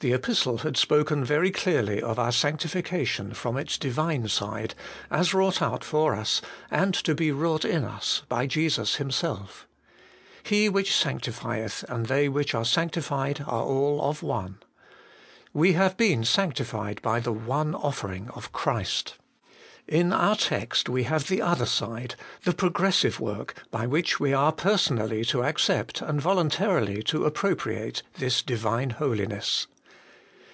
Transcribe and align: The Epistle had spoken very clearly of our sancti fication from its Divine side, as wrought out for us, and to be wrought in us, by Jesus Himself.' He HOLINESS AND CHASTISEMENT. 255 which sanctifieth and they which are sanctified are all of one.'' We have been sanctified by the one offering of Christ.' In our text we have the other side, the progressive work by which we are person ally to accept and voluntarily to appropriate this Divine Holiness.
The 0.00 0.14
Epistle 0.14 0.58
had 0.58 0.76
spoken 0.76 1.24
very 1.24 1.52
clearly 1.52 2.02
of 2.02 2.18
our 2.18 2.32
sancti 2.32 2.68
fication 2.68 3.36
from 3.36 3.56
its 3.56 3.78
Divine 3.78 4.26
side, 4.26 4.74
as 5.12 5.32
wrought 5.32 5.62
out 5.62 5.84
for 5.84 6.16
us, 6.16 6.42
and 6.72 6.92
to 6.92 7.14
be 7.14 7.30
wrought 7.30 7.64
in 7.64 7.84
us, 7.84 8.22
by 8.28 8.48
Jesus 8.48 8.96
Himself.' 8.96 9.68
He 10.42 10.64
HOLINESS 10.66 11.06
AND 11.06 11.22
CHASTISEMENT. 11.22 11.22
255 11.44 11.54
which 11.54 11.62
sanctifieth 11.62 11.84
and 11.88 12.06
they 12.06 12.28
which 12.28 12.52
are 12.52 12.64
sanctified 12.64 13.44
are 13.46 13.62
all 13.62 14.02
of 14.02 14.24
one.'' 14.24 14.58
We 15.62 15.74
have 15.74 15.96
been 15.96 16.24
sanctified 16.24 17.00
by 17.00 17.20
the 17.20 17.30
one 17.32 17.76
offering 17.76 18.28
of 18.30 18.50
Christ.' 18.50 19.18
In 19.86 20.12
our 20.12 20.34
text 20.34 20.88
we 20.88 21.04
have 21.04 21.28
the 21.28 21.40
other 21.42 21.66
side, 21.66 22.16
the 22.42 22.52
progressive 22.54 23.20
work 23.20 23.54
by 23.70 23.86
which 23.86 24.18
we 24.18 24.32
are 24.32 24.50
person 24.50 24.98
ally 24.98 25.22
to 25.28 25.44
accept 25.44 26.00
and 26.00 26.20
voluntarily 26.20 27.04
to 27.04 27.24
appropriate 27.24 28.02
this 28.14 28.42
Divine 28.42 28.90
Holiness. 28.90 29.68